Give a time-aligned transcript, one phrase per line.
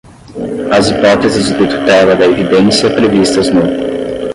[0.75, 3.61] às hipóteses de tutela da evidência previstas no